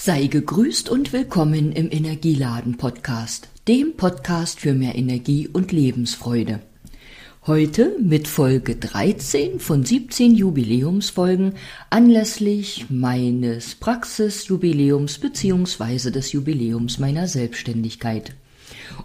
Sei 0.00 0.28
gegrüßt 0.28 0.90
und 0.90 1.12
willkommen 1.12 1.72
im 1.72 1.90
Energieladen 1.90 2.76
Podcast, 2.76 3.48
dem 3.66 3.96
Podcast 3.96 4.60
für 4.60 4.72
mehr 4.72 4.94
Energie 4.94 5.48
und 5.48 5.72
Lebensfreude. 5.72 6.60
Heute 7.48 7.96
mit 8.00 8.28
Folge 8.28 8.76
13 8.76 9.58
von 9.58 9.84
17 9.84 10.36
Jubiläumsfolgen 10.36 11.54
anlässlich 11.90 12.86
meines 12.88 13.74
Praxisjubiläums 13.74 15.18
bzw. 15.18 16.12
des 16.12 16.30
Jubiläums 16.30 17.00
meiner 17.00 17.26
Selbstständigkeit. 17.26 18.34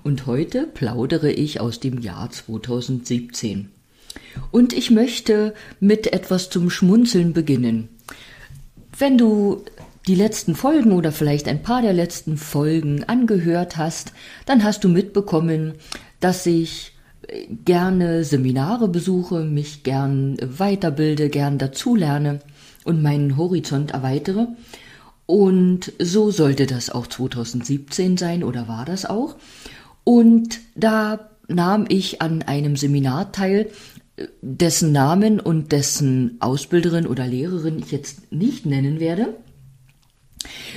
Und 0.04 0.28
heute 0.28 0.68
plaudere 0.68 1.32
ich 1.32 1.60
aus 1.60 1.80
dem 1.80 2.02
Jahr 2.02 2.30
2017. 2.30 3.72
Und 4.52 4.74
ich 4.74 4.92
möchte 4.92 5.56
mit 5.80 6.14
etwas 6.14 6.52
zum 6.52 6.70
Schmunzeln 6.70 7.34
beginnen. 7.34 7.90
Wenn 8.96 9.18
du 9.18 9.66
die 10.08 10.16
letzten 10.16 10.56
Folgen 10.56 10.92
oder 10.92 11.12
vielleicht 11.12 11.48
ein 11.48 11.64
paar 11.64 11.82
der 11.82 11.94
letzten 11.94 12.38
Folgen 12.38 13.04
angehört 13.06 13.78
hast, 13.78 14.14
dann 14.46 14.64
hast 14.64 14.84
du 14.84 14.90
mitbekommen, 14.90 15.74
dass 16.20 16.46
ich 16.46 16.94
gerne 17.66 18.24
Seminare 18.24 18.88
besuche, 18.88 19.46
mich 19.46 19.84
gern 19.84 20.38
weiterbilde, 20.42 21.30
gern 21.30 21.58
dazulerne 21.58 22.40
und 22.84 23.02
meinen 23.02 23.38
Horizont 23.38 23.92
erweitere. 23.92 24.48
Und 25.26 25.94
so 26.00 26.32
sollte 26.32 26.66
das 26.66 26.90
auch 26.90 27.08
2017 27.08 28.18
sein 28.18 28.44
oder 28.44 28.68
war 28.68 28.86
das 28.86 29.06
auch. 29.06 29.38
Und 30.04 30.60
da 30.76 31.30
nahm 31.48 31.86
ich 31.88 32.22
an 32.22 32.42
einem 32.42 32.76
Seminar 32.76 33.32
teil, 33.32 33.70
dessen 34.42 34.92
Namen 34.92 35.40
und 35.40 35.72
dessen 35.72 36.38
Ausbilderin 36.40 37.08
oder 37.08 37.26
Lehrerin 37.26 37.80
ich 37.80 37.92
jetzt 37.92 38.32
nicht 38.32 38.66
nennen 38.66 39.00
werde. 39.00 39.34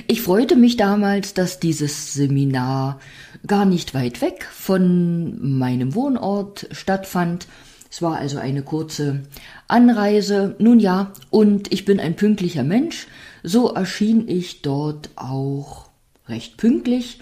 Ich 0.06 0.22
freute 0.22 0.56
mich 0.56 0.76
damals, 0.76 1.34
dass 1.34 1.60
dieses 1.60 2.14
Seminar 2.14 3.00
gar 3.46 3.64
nicht 3.64 3.94
weit 3.94 4.20
weg 4.20 4.48
von 4.50 5.58
meinem 5.58 5.94
Wohnort 5.94 6.68
stattfand. 6.72 7.46
Es 7.90 8.02
war 8.02 8.16
also 8.16 8.38
eine 8.38 8.62
kurze 8.62 9.22
Anreise. 9.68 10.56
Nun 10.58 10.80
ja, 10.80 11.12
und 11.30 11.72
ich 11.72 11.84
bin 11.84 12.00
ein 12.00 12.16
pünktlicher 12.16 12.64
Mensch, 12.64 13.06
so 13.42 13.72
erschien 13.72 14.28
ich 14.28 14.62
dort 14.62 15.10
auch 15.16 15.88
recht 16.28 16.56
pünktlich. 16.56 17.20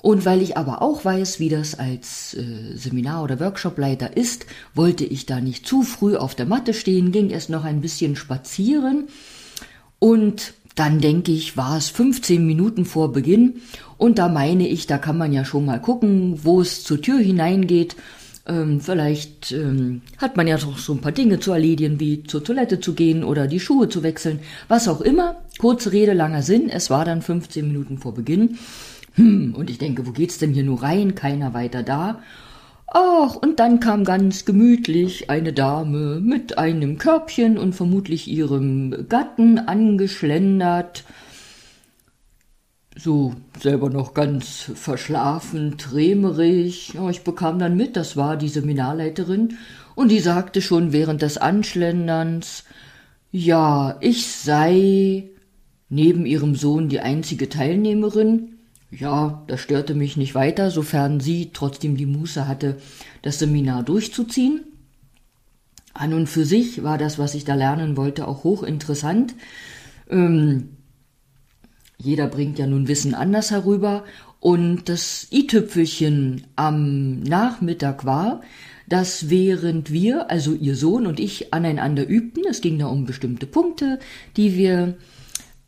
Und 0.00 0.24
weil 0.24 0.42
ich 0.42 0.56
aber 0.56 0.80
auch 0.80 1.04
weiß, 1.04 1.40
wie 1.40 1.48
das 1.48 1.78
als 1.78 2.34
äh, 2.34 2.76
Seminar- 2.76 3.24
oder 3.24 3.40
Workshopleiter 3.40 4.16
ist, 4.16 4.46
wollte 4.74 5.04
ich 5.04 5.26
da 5.26 5.40
nicht 5.40 5.66
zu 5.66 5.82
früh 5.82 6.16
auf 6.16 6.36
der 6.36 6.46
Matte 6.46 6.72
stehen, 6.72 7.10
ging 7.10 7.30
erst 7.30 7.50
noch 7.50 7.64
ein 7.64 7.80
bisschen 7.80 8.14
spazieren 8.14 9.08
und 9.98 10.54
dann 10.78 11.00
denke 11.00 11.32
ich, 11.32 11.56
war 11.56 11.76
es 11.76 11.88
15 11.88 12.46
Minuten 12.46 12.84
vor 12.84 13.12
Beginn 13.12 13.62
und 13.96 14.18
da 14.18 14.28
meine 14.28 14.68
ich, 14.68 14.86
da 14.86 14.98
kann 14.98 15.18
man 15.18 15.32
ja 15.32 15.44
schon 15.44 15.64
mal 15.64 15.80
gucken, 15.80 16.40
wo 16.44 16.60
es 16.60 16.84
zur 16.84 17.00
Tür 17.00 17.18
hineingeht. 17.18 17.96
Ähm, 18.46 18.80
vielleicht 18.80 19.52
ähm, 19.52 20.02
hat 20.16 20.36
man 20.36 20.46
ja 20.46 20.56
noch 20.56 20.78
so 20.78 20.94
ein 20.94 21.00
paar 21.00 21.12
Dinge 21.12 21.40
zu 21.40 21.52
erledigen, 21.52 22.00
wie 22.00 22.22
zur 22.22 22.44
Toilette 22.44 22.80
zu 22.80 22.94
gehen 22.94 23.24
oder 23.24 23.46
die 23.46 23.60
Schuhe 23.60 23.88
zu 23.88 24.02
wechseln, 24.02 24.40
was 24.68 24.88
auch 24.88 25.00
immer. 25.00 25.42
Kurze 25.58 25.92
Rede, 25.92 26.12
langer 26.12 26.42
Sinn. 26.42 26.70
Es 26.70 26.90
war 26.90 27.04
dann 27.04 27.22
15 27.22 27.66
Minuten 27.66 27.98
vor 27.98 28.14
Beginn. 28.14 28.58
Hm, 29.14 29.54
und 29.54 29.68
ich 29.68 29.78
denke, 29.78 30.06
wo 30.06 30.12
geht's 30.12 30.38
denn 30.38 30.54
hier 30.54 30.62
nur 30.64 30.82
rein? 30.82 31.16
Keiner 31.16 31.52
weiter 31.52 31.82
da. 31.82 32.20
Ach, 32.90 33.36
und 33.36 33.60
dann 33.60 33.80
kam 33.80 34.04
ganz 34.04 34.46
gemütlich 34.46 35.28
eine 35.28 35.52
Dame 35.52 36.20
mit 36.20 36.56
einem 36.56 36.96
Körbchen 36.96 37.58
und 37.58 37.74
vermutlich 37.74 38.28
ihrem 38.28 39.06
Gatten 39.08 39.58
angeschlendert, 39.58 41.04
so 42.96 43.34
selber 43.60 43.90
noch 43.90 44.14
ganz 44.14 44.70
verschlafen, 44.74 45.76
trämerig. 45.76 46.94
Ja, 46.94 47.10
ich 47.10 47.22
bekam 47.22 47.58
dann 47.58 47.76
mit, 47.76 47.94
das 47.94 48.16
war 48.16 48.36
die 48.38 48.48
Seminarleiterin, 48.48 49.58
und 49.94 50.10
die 50.10 50.20
sagte 50.20 50.62
schon 50.62 50.92
während 50.92 51.20
des 51.22 51.36
Anschlenderns, 51.36 52.64
ja, 53.30 53.98
ich 54.00 54.28
sei 54.28 55.24
neben 55.90 56.24
ihrem 56.24 56.54
Sohn 56.54 56.88
die 56.88 57.00
einzige 57.00 57.48
Teilnehmerin, 57.50 58.57
ja, 58.90 59.44
das 59.46 59.60
störte 59.60 59.94
mich 59.94 60.16
nicht 60.16 60.34
weiter, 60.34 60.70
sofern 60.70 61.20
sie 61.20 61.50
trotzdem 61.52 61.96
die 61.96 62.06
Muße 62.06 62.48
hatte, 62.48 62.78
das 63.22 63.38
Seminar 63.38 63.82
durchzuziehen. 63.82 64.64
An 65.92 66.14
und 66.14 66.28
für 66.28 66.44
sich 66.44 66.82
war 66.82 66.96
das, 66.96 67.18
was 67.18 67.34
ich 67.34 67.44
da 67.44 67.54
lernen 67.54 67.96
wollte, 67.96 68.26
auch 68.26 68.44
hochinteressant. 68.44 69.34
Ähm, 70.08 70.70
jeder 71.98 72.28
bringt 72.28 72.58
ja 72.58 72.66
nun 72.66 72.88
Wissen 72.88 73.14
anders 73.14 73.50
herüber. 73.50 74.04
Und 74.40 74.88
das 74.88 75.26
i-Tüpfelchen 75.32 76.46
am 76.54 77.20
Nachmittag 77.20 78.04
war, 78.04 78.40
dass 78.88 79.28
während 79.28 79.92
wir, 79.92 80.30
also 80.30 80.54
ihr 80.54 80.76
Sohn 80.76 81.06
und 81.06 81.18
ich, 81.18 81.52
aneinander 81.52 82.08
übten, 82.08 82.44
es 82.48 82.60
ging 82.60 82.78
da 82.78 82.86
um 82.86 83.04
bestimmte 83.04 83.46
Punkte, 83.46 83.98
die 84.36 84.56
wir 84.56 84.96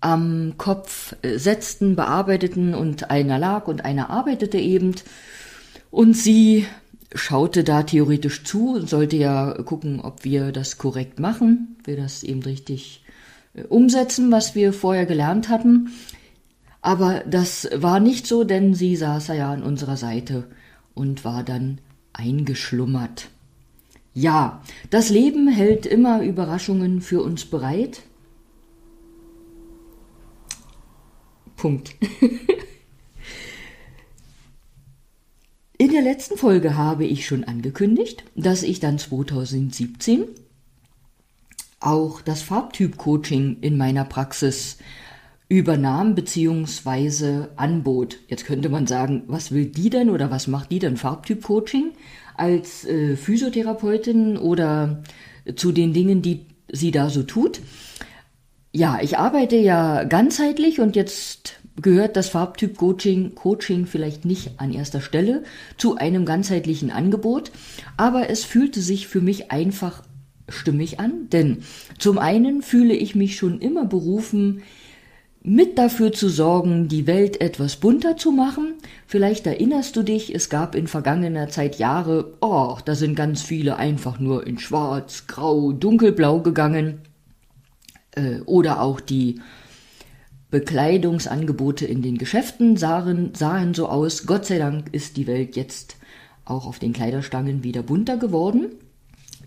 am 0.01 0.55
Kopf 0.57 1.15
setzten, 1.23 1.97
bearbeiteten 1.97 2.75
und 2.75 3.11
einer 3.11 3.39
lag 3.39 3.69
und 3.69 3.85
einer 3.85 4.11
arbeitete 4.11 4.59
eben. 4.59 4.95
Und 5.91 6.17
sie 6.17 6.67
schaute 7.15 7.65
da 7.65 7.83
theoretisch 7.83 8.45
zu 8.45 8.75
und 8.75 8.89
sollte 8.89 9.17
ja 9.17 9.53
gucken, 9.65 10.01
ob 10.01 10.25
wir 10.25 10.53
das 10.53 10.79
korrekt 10.79 11.19
machen, 11.19 11.77
wir 11.85 11.97
das 11.97 12.23
eben 12.23 12.43
richtig 12.43 13.03
äh, 13.55 13.63
umsetzen, 13.63 14.31
was 14.31 14.55
wir 14.55 14.73
vorher 14.73 15.07
gelernt 15.07 15.49
hatten. 15.49 15.91
Aber 16.83 17.23
das 17.29 17.69
war 17.75 18.01
nicht 18.01 18.27
so, 18.27 18.45
denn 18.45 18.75
sie 18.75 18.97
saß 18.97 19.29
ja 19.29 19.53
an 19.53 19.63
unserer 19.63 19.97
Seite 19.97 20.45
und 20.95 21.25
war 21.25 21.43
dann 21.43 21.79
eingeschlummert. 22.13 23.29
Ja, 24.15 24.63
das 24.89 25.11
Leben 25.11 25.49
hält 25.49 25.87
immer 25.87 26.23
Überraschungen 26.23 27.01
für 27.01 27.23
uns 27.23 27.45
bereit. 27.45 28.01
Punkt. 31.61 31.95
In 35.77 35.93
der 35.93 36.01
letzten 36.01 36.39
Folge 36.39 36.75
habe 36.75 37.05
ich 37.05 37.27
schon 37.27 37.45
angekündigt, 37.45 38.25
dass 38.35 38.63
ich 38.63 38.81
dann 38.81 38.99
2017 38.99 40.25
auch 41.79 42.23
das 42.23 42.41
Farbtyp-Coaching 42.41 43.59
in 43.61 43.77
meiner 43.77 44.07
Praxis 44.07 44.79
übernahm 45.51 46.15
bzw. 46.15 47.49
anbot. 47.57 48.17
Jetzt 48.29 48.47
könnte 48.47 48.71
man 48.71 48.87
sagen, 48.87 49.25
was 49.27 49.53
will 49.53 49.67
die 49.67 49.91
denn 49.91 50.09
oder 50.09 50.31
was 50.31 50.47
macht 50.47 50.71
die 50.71 50.79
denn 50.79 50.97
Farbtyp-Coaching 50.97 51.93
als 52.37 52.87
äh, 52.87 53.17
Physiotherapeutin 53.17 54.39
oder 54.39 55.03
zu 55.57 55.73
den 55.73 55.93
Dingen, 55.93 56.23
die 56.23 56.47
sie 56.73 56.91
da 56.91 57.11
so 57.11 57.23
tut? 57.23 57.61
Ja, 58.73 59.01
ich 59.03 59.19
arbeite 59.19 59.57
ja 59.57 60.05
ganzheitlich 60.05 60.81
und 60.81 60.95
jetzt 60.95 61.57
gehört 61.83 62.17
das 62.17 62.29
Farbtyp 62.29 62.77
Coaching, 62.77 63.35
Coaching 63.35 63.87
vielleicht 63.87 64.25
nicht 64.25 64.61
an 64.61 64.73
erster 64.73 65.01
Stelle 65.01 65.43
zu 65.77 65.97
einem 65.97 66.25
ganzheitlichen 66.25 66.93
Angebot, 66.93 67.51
aber 67.97 68.31
es 68.31 68.45
fühlte 68.45 68.81
sich 68.81 69.09
für 69.09 69.21
mich 69.21 69.51
einfach 69.51 70.03
stimmig 70.49 71.01
an, 71.01 71.29
denn 71.31 71.65
zum 71.99 72.19
einen 72.19 72.63
fühle 72.63 72.95
ich 72.95 73.17
mich 73.17 73.37
schon 73.37 73.61
immer 73.61 73.87
berufen, 73.87 74.63
mit 75.43 75.77
dafür 75.77 76.13
zu 76.13 76.29
sorgen, 76.29 76.87
die 76.87 77.09
Welt 77.09 77.41
etwas 77.41 77.77
bunter 77.77 78.17
zu 78.19 78.31
machen. 78.31 78.75
Vielleicht 79.07 79.47
erinnerst 79.47 79.97
du 79.97 80.03
dich, 80.03 80.33
es 80.33 80.49
gab 80.49 80.77
in 80.77 80.87
vergangener 80.87 81.49
Zeit 81.49 81.79
Jahre, 81.79 82.35
oh, 82.41 82.77
da 82.85 82.95
sind 82.95 83.17
ganz 83.17 83.43
viele 83.43 83.77
einfach 83.77 84.21
nur 84.21 84.47
in 84.47 84.59
schwarz, 84.59 85.27
grau, 85.27 85.73
dunkelblau 85.73 86.41
gegangen 86.41 87.01
äh, 88.13 88.41
oder 88.41 88.81
auch 88.81 89.01
die 89.01 89.41
Bekleidungsangebote 90.51 91.87
in 91.87 92.03
den 92.03 92.19
Geschäften 92.19 92.77
sahen, 92.77 93.35
sahen 93.35 93.75
so 93.75 93.89
aus. 93.89 94.27
Gott 94.27 94.47
sei 94.47 94.59
Dank 94.59 94.93
ist 94.93 95.17
die 95.17 95.27
Welt 95.27 95.57
jetzt 95.57 95.97
auch 96.45 96.67
auf 96.67 96.79
den 96.79 96.93
Kleiderstangen 96.93 97.63
wieder 97.63 97.83
bunter 97.83 98.17
geworden. 98.17 98.67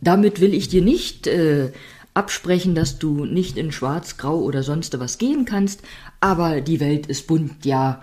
Damit 0.02 0.40
will 0.40 0.54
ich 0.54 0.70
dir 0.70 0.82
nicht 0.82 1.28
äh, 1.28 1.72
absprechen, 2.14 2.76
dass 2.76 3.00
du 3.00 3.26
nicht 3.26 3.58
in 3.58 3.72
Schwarz, 3.72 4.18
Grau 4.18 4.40
oder 4.40 4.64
sonst 4.64 4.98
was 5.00 5.18
gehen 5.18 5.46
kannst, 5.46 5.82
aber 6.20 6.62
die 6.62 6.80
Welt 6.80 7.08
ist 7.08 7.28
bunt, 7.28 7.66
ja, 7.66 8.02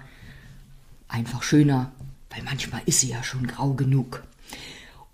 einfach 1.09 1.43
schöner, 1.43 1.93
weil 2.31 2.43
manchmal 2.43 2.83
ist 2.87 3.01
sie 3.01 3.09
ja 3.09 3.23
schon 3.23 3.47
grau 3.47 3.73
genug. 3.73 4.23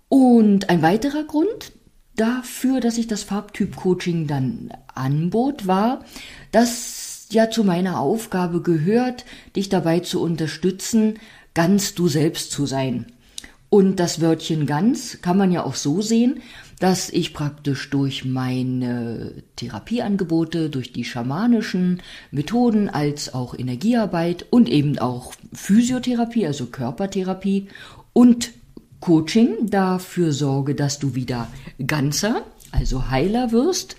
Und 0.09 0.69
ein 0.69 0.81
weiterer 0.81 1.23
Grund, 1.23 1.71
dafür, 2.17 2.81
dass 2.81 2.97
ich 2.97 3.07
das 3.07 3.23
Farbtyp-Coaching 3.23 4.27
dann 4.27 4.71
anbot, 4.93 5.67
war, 5.67 6.03
dass 6.51 7.27
ja 7.31 7.49
zu 7.49 7.63
meiner 7.63 7.99
Aufgabe 7.99 8.61
gehört, 8.61 9.25
dich 9.55 9.69
dabei 9.69 10.01
zu 10.01 10.21
unterstützen, 10.21 11.19
ganz 11.53 11.93
du 11.95 12.07
selbst 12.07 12.51
zu 12.51 12.65
sein. 12.65 13.05
Und 13.69 13.99
das 13.99 14.21
Wörtchen 14.21 14.65
ganz 14.65 15.21
kann 15.21 15.37
man 15.37 15.51
ja 15.51 15.63
auch 15.65 15.75
so 15.75 16.01
sehen, 16.01 16.41
dass 16.79 17.09
ich 17.09 17.33
praktisch 17.33 17.89
durch 17.89 18.23
meine 18.23 19.43
Therapieangebote, 19.55 20.69
durch 20.69 20.93
die 20.93 21.03
schamanischen 21.03 22.01
Methoden 22.31 22.87
als 22.87 23.33
auch 23.33 23.57
Energiearbeit 23.57 24.45
und 24.51 24.69
eben 24.69 24.99
auch 24.99 25.33
Physiotherapie, 25.53 26.45
also 26.45 26.67
Körpertherapie 26.67 27.67
und 28.13 28.51
Coaching 28.99 29.69
dafür 29.69 30.31
sorge, 30.31 30.75
dass 30.75 30.99
du 30.99 31.15
wieder 31.15 31.47
ganzer, 31.85 32.43
also 32.71 33.09
heiler 33.09 33.51
wirst, 33.51 33.95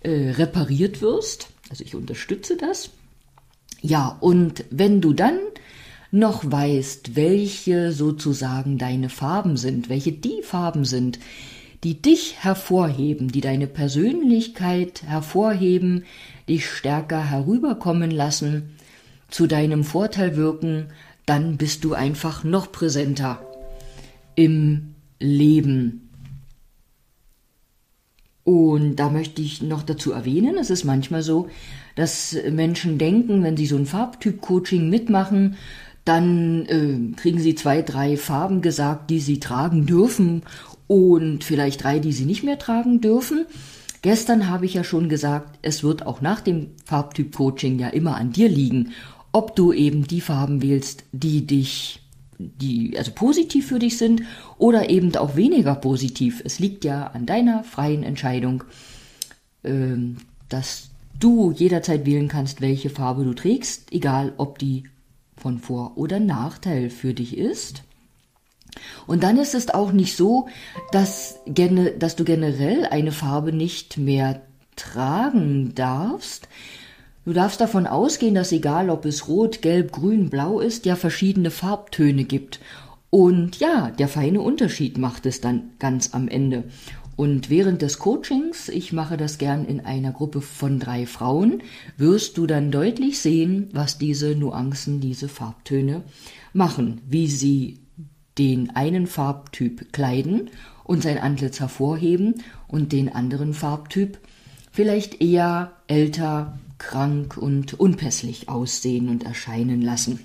äh, 0.00 0.30
repariert 0.30 1.00
wirst. 1.00 1.48
Also 1.70 1.84
ich 1.84 1.94
unterstütze 1.94 2.56
das. 2.56 2.90
Ja, 3.80 4.16
und 4.20 4.64
wenn 4.70 5.00
du 5.00 5.12
dann 5.12 5.38
noch 6.10 6.50
weißt, 6.50 7.16
welche 7.16 7.92
sozusagen 7.92 8.78
deine 8.78 9.08
Farben 9.08 9.56
sind, 9.56 9.88
welche 9.88 10.12
die 10.12 10.42
Farben 10.42 10.84
sind, 10.84 11.18
die 11.84 12.00
dich 12.00 12.36
hervorheben, 12.42 13.30
die 13.30 13.40
deine 13.40 13.66
Persönlichkeit 13.66 15.02
hervorheben, 15.02 16.04
dich 16.48 16.68
stärker 16.68 17.22
herüberkommen 17.22 18.10
lassen, 18.10 18.76
zu 19.28 19.46
deinem 19.46 19.84
Vorteil 19.84 20.36
wirken, 20.36 20.86
dann 21.26 21.56
bist 21.56 21.84
du 21.84 21.94
einfach 21.94 22.44
noch 22.44 22.70
präsenter 22.70 23.40
im 24.36 24.94
Leben. 25.18 26.10
Und 28.44 28.96
da 28.96 29.10
möchte 29.10 29.42
ich 29.42 29.60
noch 29.60 29.82
dazu 29.82 30.12
erwähnen, 30.12 30.56
es 30.56 30.70
ist 30.70 30.84
manchmal 30.84 31.22
so, 31.22 31.48
dass 31.96 32.36
Menschen 32.48 32.96
denken, 32.96 33.42
wenn 33.42 33.56
sie 33.56 33.66
so 33.66 33.76
ein 33.76 33.86
Farbtyp-Coaching 33.86 34.88
mitmachen, 34.88 35.56
dann 36.04 36.64
äh, 36.66 37.16
kriegen 37.16 37.40
sie 37.40 37.56
zwei, 37.56 37.82
drei 37.82 38.16
Farben 38.16 38.62
gesagt, 38.62 39.10
die 39.10 39.18
sie 39.18 39.40
tragen 39.40 39.86
dürfen 39.86 40.42
und 40.86 41.42
vielleicht 41.42 41.82
drei, 41.82 41.98
die 41.98 42.12
sie 42.12 42.24
nicht 42.24 42.44
mehr 42.44 42.60
tragen 42.60 43.00
dürfen. 43.00 43.46
Gestern 44.02 44.48
habe 44.48 44.66
ich 44.66 44.74
ja 44.74 44.84
schon 44.84 45.08
gesagt, 45.08 45.58
es 45.62 45.82
wird 45.82 46.06
auch 46.06 46.20
nach 46.20 46.40
dem 46.40 46.68
Farbtyp-Coaching 46.84 47.80
ja 47.80 47.88
immer 47.88 48.16
an 48.16 48.30
dir 48.30 48.48
liegen, 48.48 48.92
ob 49.32 49.56
du 49.56 49.72
eben 49.72 50.06
die 50.06 50.20
Farben 50.20 50.62
wählst, 50.62 51.02
die 51.10 51.44
dich, 51.44 52.05
die 52.38 52.96
also 52.98 53.12
positiv 53.12 53.68
für 53.68 53.78
dich 53.78 53.98
sind 53.98 54.22
oder 54.58 54.90
eben 54.90 55.14
auch 55.16 55.36
weniger 55.36 55.74
positiv. 55.74 56.42
Es 56.44 56.58
liegt 56.58 56.84
ja 56.84 57.08
an 57.08 57.26
deiner 57.26 57.64
freien 57.64 58.02
Entscheidung, 58.02 58.64
ähm, 59.64 60.18
dass 60.48 60.90
du 61.18 61.52
jederzeit 61.52 62.06
wählen 62.06 62.28
kannst, 62.28 62.60
welche 62.60 62.90
Farbe 62.90 63.24
du 63.24 63.34
trägst, 63.34 63.92
egal 63.92 64.34
ob 64.36 64.58
die 64.58 64.84
von 65.36 65.58
Vor- 65.58 65.96
oder 65.96 66.20
Nachteil 66.20 66.90
für 66.90 67.14
dich 67.14 67.36
ist. 67.36 67.82
Und 69.06 69.22
dann 69.22 69.38
ist 69.38 69.54
es 69.54 69.70
auch 69.70 69.92
nicht 69.92 70.16
so, 70.16 70.48
dass, 70.92 71.38
dass 71.46 72.16
du 72.16 72.24
generell 72.24 72.86
eine 72.86 73.12
Farbe 73.12 73.52
nicht 73.52 73.96
mehr 73.96 74.42
tragen 74.76 75.74
darfst. 75.74 76.48
Du 77.26 77.32
darfst 77.32 77.60
davon 77.60 77.88
ausgehen, 77.88 78.36
dass 78.36 78.52
egal 78.52 78.88
ob 78.88 79.04
es 79.04 79.26
rot, 79.26 79.60
gelb, 79.60 79.90
grün, 79.90 80.30
blau 80.30 80.60
ist, 80.60 80.86
ja 80.86 80.94
verschiedene 80.94 81.50
Farbtöne 81.50 82.22
gibt. 82.22 82.60
Und 83.10 83.58
ja, 83.58 83.90
der 83.90 84.06
feine 84.06 84.40
Unterschied 84.40 84.96
macht 84.96 85.26
es 85.26 85.40
dann 85.40 85.70
ganz 85.80 86.14
am 86.14 86.28
Ende. 86.28 86.62
Und 87.16 87.50
während 87.50 87.82
des 87.82 87.98
Coachings, 87.98 88.68
ich 88.68 88.92
mache 88.92 89.16
das 89.16 89.38
gern 89.38 89.64
in 89.64 89.80
einer 89.80 90.12
Gruppe 90.12 90.40
von 90.40 90.78
drei 90.78 91.04
Frauen, 91.04 91.64
wirst 91.96 92.38
du 92.38 92.46
dann 92.46 92.70
deutlich 92.70 93.18
sehen, 93.18 93.70
was 93.72 93.98
diese 93.98 94.36
Nuancen, 94.36 95.00
diese 95.00 95.28
Farbtöne 95.28 96.04
machen, 96.52 97.00
wie 97.08 97.26
sie 97.26 97.80
den 98.38 98.76
einen 98.76 99.08
Farbtyp 99.08 99.92
kleiden 99.92 100.48
und 100.84 101.02
sein 101.02 101.18
Antlitz 101.18 101.58
hervorheben 101.58 102.34
und 102.68 102.92
den 102.92 103.12
anderen 103.12 103.52
Farbtyp 103.52 104.18
vielleicht 104.70 105.20
eher 105.20 105.72
älter, 105.88 106.58
krank 106.78 107.36
und 107.36 107.78
unpässlich 107.78 108.48
aussehen 108.48 109.08
und 109.08 109.24
erscheinen 109.24 109.82
lassen. 109.82 110.20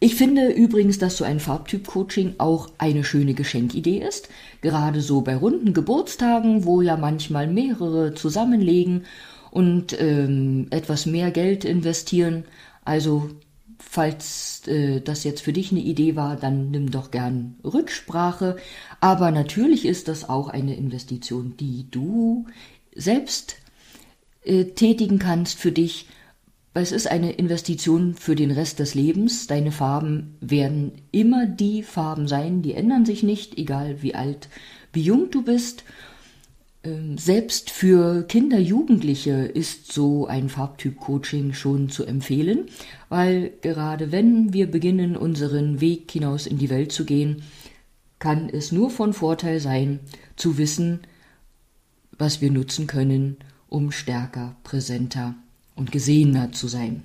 Ich 0.00 0.14
finde 0.14 0.50
übrigens, 0.50 0.98
dass 0.98 1.16
so 1.16 1.24
ein 1.24 1.40
Farbtyp-Coaching 1.40 2.36
auch 2.38 2.70
eine 2.78 3.02
schöne 3.02 3.34
Geschenkidee 3.34 3.98
ist. 3.98 4.28
Gerade 4.60 5.00
so 5.00 5.22
bei 5.22 5.34
runden 5.34 5.72
Geburtstagen, 5.72 6.64
wo 6.64 6.82
ja 6.82 6.96
manchmal 6.96 7.48
mehrere 7.48 8.14
zusammenlegen 8.14 9.06
und 9.50 10.00
ähm, 10.00 10.68
etwas 10.70 11.06
mehr 11.06 11.32
Geld 11.32 11.64
investieren. 11.64 12.44
Also 12.84 13.30
falls 13.80 14.62
äh, 14.68 15.00
das 15.00 15.24
jetzt 15.24 15.40
für 15.40 15.52
dich 15.52 15.72
eine 15.72 15.80
Idee 15.80 16.14
war, 16.14 16.36
dann 16.36 16.70
nimm 16.70 16.92
doch 16.92 17.10
gern 17.10 17.56
Rücksprache. 17.64 18.56
Aber 19.00 19.32
natürlich 19.32 19.84
ist 19.84 20.06
das 20.06 20.28
auch 20.28 20.48
eine 20.48 20.76
Investition, 20.76 21.56
die 21.58 21.86
du 21.90 22.46
selbst 22.94 23.56
äh, 24.48 24.64
tätigen 24.64 25.18
kannst 25.18 25.58
für 25.58 25.72
dich 25.72 26.06
es 26.80 26.92
ist 26.92 27.10
eine 27.10 27.32
Investition 27.32 28.14
für 28.14 28.36
den 28.36 28.50
Rest 28.50 28.78
des 28.78 28.94
Lebens. 28.94 29.46
Deine 29.46 29.72
Farben 29.72 30.36
werden 30.40 30.92
immer 31.10 31.46
die 31.46 31.82
Farben 31.82 32.28
sein, 32.28 32.62
die 32.62 32.74
ändern 32.74 33.04
sich 33.04 33.22
nicht, 33.22 33.58
egal 33.58 34.02
wie 34.02 34.14
alt, 34.14 34.48
wie 34.92 35.02
jung 35.02 35.30
du 35.30 35.42
bist. 35.42 35.84
Ähm, 36.84 37.18
selbst 37.18 37.70
für 37.70 38.22
Kinder, 38.22 38.58
Jugendliche 38.58 39.32
ist 39.32 39.92
so 39.92 40.26
ein 40.26 40.48
Farbtyp-Coaching 40.48 41.52
schon 41.52 41.88
zu 41.88 42.04
empfehlen, 42.04 42.66
weil 43.08 43.52
gerade 43.60 44.12
wenn 44.12 44.52
wir 44.52 44.70
beginnen, 44.70 45.16
unseren 45.16 45.80
Weg 45.80 46.10
hinaus 46.10 46.46
in 46.46 46.58
die 46.58 46.70
Welt 46.70 46.92
zu 46.92 47.04
gehen, 47.04 47.42
kann 48.20 48.48
es 48.48 48.70
nur 48.72 48.90
von 48.90 49.12
Vorteil 49.12 49.58
sein, 49.58 50.00
zu 50.36 50.58
wissen, 50.58 51.00
was 52.16 52.40
wir 52.40 52.50
nutzen 52.50 52.86
können, 52.86 53.36
um 53.68 53.90
stärker, 53.92 54.56
präsenter 54.64 55.34
und 55.76 55.92
gesehener 55.92 56.52
zu 56.52 56.68
sein. 56.68 57.02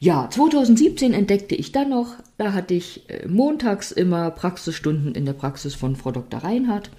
Ja, 0.00 0.28
2017 0.30 1.12
entdeckte 1.12 1.56
ich 1.56 1.72
dann 1.72 1.90
noch, 1.90 2.14
da 2.36 2.52
hatte 2.52 2.74
ich 2.74 3.10
äh, 3.10 3.26
montags 3.26 3.90
immer 3.90 4.30
Praxisstunden 4.30 5.14
in 5.14 5.24
der 5.24 5.32
Praxis 5.32 5.74
von 5.74 5.96
Frau 5.96 6.12
Dr. 6.12 6.40
Reinhardt. 6.40 6.90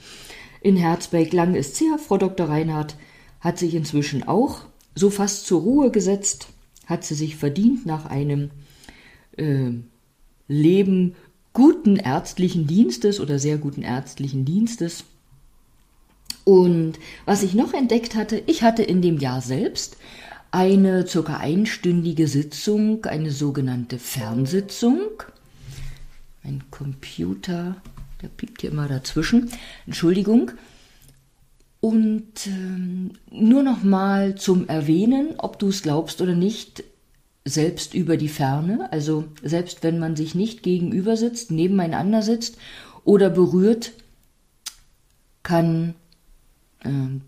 In 0.62 0.76
Herzberg 0.76 1.32
lang 1.32 1.56
ist 1.56 1.80
her. 1.80 1.98
Frau 1.98 2.18
Dr. 2.18 2.50
Reinhardt 2.50 2.98
hat 3.40 3.58
sich 3.58 3.74
inzwischen 3.74 4.28
auch 4.28 4.66
so 4.96 5.10
fast 5.10 5.48
zur 5.48 5.62
Ruhe 5.62 5.92
gesetzt, 5.92 6.50
hat 6.88 7.06
sie 7.06 7.16
sich 7.16 7.38
verdient 7.38 7.86
nach 7.86 8.06
einem 8.06 8.52
äh, 9.38 9.72
Leben 10.50 11.16
guten 11.54 11.96
ärztlichen 11.96 12.68
Dienstes 12.68 13.22
oder 13.22 13.40
sehr 13.40 13.58
guten 13.58 13.82
ärztlichen 13.82 14.44
Dienstes. 14.44 15.06
Und 16.50 16.94
was 17.28 17.44
ich 17.44 17.54
noch 17.54 17.76
entdeckt 17.76 18.16
hatte, 18.16 18.42
ich 18.48 18.64
hatte 18.64 18.82
in 18.82 19.04
dem 19.04 19.20
Jahr 19.20 19.40
selbst 19.40 19.98
eine 20.50 21.06
circa 21.06 21.38
einstündige 21.38 22.28
Sitzung, 22.28 23.06
eine 23.06 23.30
sogenannte 23.30 24.00
Fernsitzung. 24.00 25.00
Mein 26.44 26.64
Computer, 26.72 27.76
der 28.24 28.30
piept 28.30 28.62
hier 28.62 28.72
immer 28.72 28.88
dazwischen. 28.88 29.52
Entschuldigung. 29.86 30.50
Und 31.82 32.48
ähm, 32.48 33.12
nur 33.30 33.62
noch 33.62 33.84
mal 33.84 34.34
zum 34.34 34.68
Erwähnen, 34.68 35.36
ob 35.38 35.60
du 35.60 35.68
es 35.68 35.84
glaubst 35.84 36.20
oder 36.20 36.34
nicht, 36.34 36.84
selbst 37.46 37.94
über 37.94 38.18
die 38.18 38.28
Ferne, 38.28 38.92
also 38.92 39.26
selbst 39.44 39.84
wenn 39.84 40.00
man 40.00 40.16
sich 40.16 40.34
nicht 40.34 40.64
gegenüber 40.64 41.16
sitzt, 41.16 41.52
nebeneinander 41.52 42.24
sitzt 42.24 42.58
oder 43.04 43.30
berührt, 43.30 43.92
kann 45.44 45.94
ähm, 46.84 47.22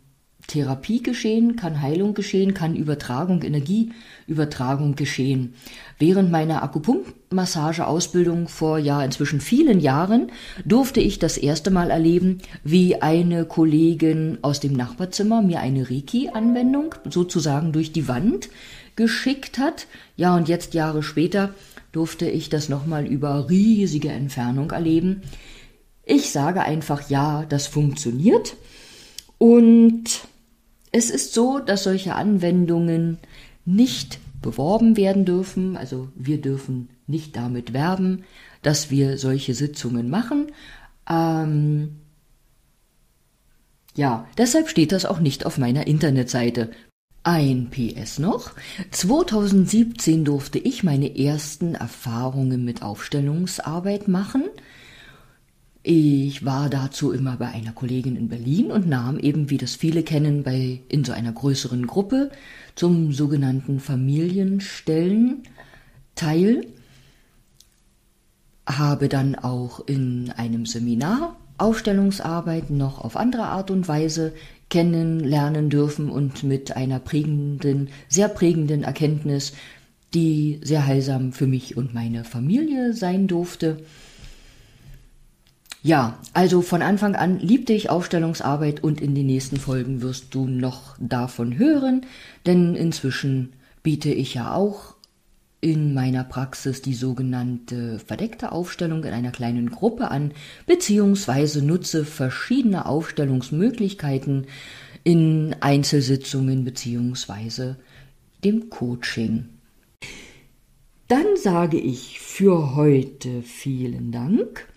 Therapie 0.48 1.01
geschehen, 1.01 1.55
kann 1.55 1.81
Heilung 1.81 2.13
geschehen, 2.13 2.53
kann 2.53 2.75
Übertragung, 2.75 3.41
Energieübertragung 3.43 4.96
geschehen. 4.96 5.53
Während 6.00 6.31
meiner 6.31 6.63
Akupunktmassageausbildung 6.63 8.48
vor 8.48 8.77
ja 8.77 9.03
inzwischen 9.03 9.39
vielen 9.39 9.79
Jahren 9.79 10.31
durfte 10.65 11.00
ich 11.00 11.20
das 11.20 11.38
erste 11.38 11.72
Mal 11.72 11.91
erleben, 11.91 12.39
wie 12.63 13.01
eine 13.01 13.46
Kollegin 13.46 14.39
aus 14.41 14.60
dem 14.60 14.74
Nachbarzimmer 14.74 15.41
mir 15.41 15.60
eine 15.60 15.89
Reiki-Anwendung 15.89 16.96
sozusagen 17.10 17.72
durch 17.72 17.91
die 17.91 18.08
Wand 18.08 18.50
geschickt 18.96 19.58
hat. 19.58 19.88
Ja, 20.17 20.36
und 20.36 20.50
jetzt 20.50 20.74
Jahre 20.74 21.03
später 21.03 21.53
durfte 21.91 22.29
ich 22.29 22.50
das 22.50 22.67
nochmal 22.67 23.05
über 23.05 23.50
riesige 23.50 24.10
Entfernung 24.10 24.72
erleben. 24.72 25.22
Ich 26.03 26.31
sage 26.31 26.62
einfach 26.62 27.10
ja, 27.10 27.46
das 27.48 27.67
funktioniert. 27.67 28.55
Und 29.41 30.27
es 30.91 31.10
ist 31.10 31.33
so, 31.33 31.57
dass 31.57 31.86
solche 31.86 32.13
Anwendungen 32.13 33.17
nicht 33.65 34.19
beworben 34.39 34.98
werden 34.98 35.25
dürfen. 35.25 35.75
Also 35.77 36.10
wir 36.13 36.39
dürfen 36.39 36.89
nicht 37.07 37.36
damit 37.36 37.74
werben, 37.74 38.24
dass 38.62 38.91
wir 38.91 39.17
solche 39.17 39.55
Sitzungen 39.55 40.12
machen. 40.12 40.51
Ähm, 41.10 41.95
ja, 43.95 44.27
deshalb 44.38 44.69
steht 44.69 44.91
das 44.91 45.05
auch 45.05 45.19
nicht 45.19 45.48
auf 45.48 45.57
meiner 45.57 45.88
Internetseite. 45.88 46.69
Ein 47.24 47.71
PS 47.71 48.19
noch. 48.19 48.51
2017 48.91 50.24
durfte 50.24 50.60
ich 50.60 50.83
meine 50.83 51.17
ersten 51.17 51.74
Erfahrungen 51.74 52.63
mit 52.63 52.83
Aufstellungsarbeit 52.83 54.07
machen. 54.07 54.43
Ich 55.83 56.45
war 56.45 56.69
dazu 56.69 57.11
immer 57.11 57.38
bei 57.38 57.47
einer 57.47 57.71
Kollegin 57.71 58.15
in 58.15 58.27
Berlin 58.27 58.71
und 58.71 58.88
nahm 58.88 59.17
eben, 59.17 59.50
wie 59.50 59.57
das 59.57 59.75
viele 59.75 60.03
kennen, 60.03 60.43
bei 60.43 60.81
in 60.89 61.03
so 61.03 61.11
einer 61.11 61.31
größeren 61.31 61.88
Gruppe 61.88 62.29
zum 62.75 63.13
sogenannten 63.13 63.79
Familienstellen 63.79 65.43
teil. 66.13 66.67
Habe 68.67 69.09
dann 69.09 69.33
auch 69.35 69.85
in 69.88 70.31
einem 70.38 70.67
Seminar 70.67 71.35
Aufstellungsarbeit 71.57 72.69
noch 72.69 73.03
auf 73.03 73.15
andere 73.17 73.43
Art 73.43 73.71
und 73.71 73.88
Weise 73.88 74.33
kennenlernen 74.69 75.69
dürfen 75.69 76.09
und 76.09 76.43
mit 76.43 76.75
einer 76.75 77.00
prägenden, 77.00 77.89
sehr 78.07 78.29
prägenden 78.29 78.83
Erkenntnis, 78.83 79.53
die 80.13 80.59
sehr 80.63 80.85
heilsam 80.85 81.33
für 81.33 81.47
mich 81.47 81.75
und 81.75 81.93
meine 81.93 82.23
Familie 82.23 82.93
sein 82.93 83.27
durfte. 83.27 83.77
Ja, 85.83 86.19
also 86.33 86.61
von 86.61 86.83
Anfang 86.83 87.15
an 87.15 87.39
liebte 87.39 87.73
ich 87.73 87.89
Aufstellungsarbeit 87.89 88.83
und 88.83 89.01
in 89.01 89.15
den 89.15 89.25
nächsten 89.25 89.57
Folgen 89.57 90.01
wirst 90.03 90.35
du 90.35 90.45
noch 90.45 90.95
davon 91.00 91.57
hören, 91.57 92.05
denn 92.45 92.75
inzwischen 92.75 93.53
biete 93.81 94.11
ich 94.11 94.35
ja 94.35 94.53
auch 94.53 94.93
in 95.59 95.93
meiner 95.95 96.23
Praxis 96.23 96.83
die 96.83 96.93
sogenannte 96.93 98.00
verdeckte 98.00 98.51
Aufstellung 98.51 99.03
in 99.03 99.13
einer 99.13 99.31
kleinen 99.31 99.71
Gruppe 99.71 100.11
an, 100.11 100.33
beziehungsweise 100.67 101.63
nutze 101.63 102.05
verschiedene 102.05 102.85
Aufstellungsmöglichkeiten 102.85 104.45
in 105.03 105.55
Einzelsitzungen 105.61 106.63
beziehungsweise 106.63 107.77
dem 108.43 108.69
Coaching. 108.69 109.50
Dann 111.07 111.25
sage 111.38 111.77
ich 111.77 112.19
für 112.19 112.75
heute 112.75 113.41
vielen 113.41 114.11
Dank, 114.11 114.67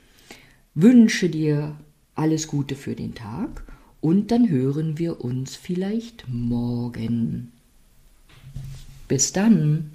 wünsche 0.75 1.28
dir 1.28 1.76
alles 2.14 2.49
Gute 2.49 2.75
für 2.75 2.95
den 2.95 3.14
Tag 3.14 3.64
und 4.00 4.31
dann 4.31 4.49
hören 4.49 4.99
wir 4.99 5.25
uns 5.25 5.57
vielleicht 5.57 6.26
morgen. 6.28 7.52
Bis 9.09 9.33
dann. 9.33 9.94